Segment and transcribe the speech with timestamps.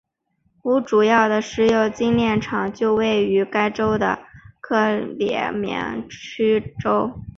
[0.63, 4.17] 乌主要的石油精炼厂就位于该州的
[4.59, 7.21] 克列缅丘格。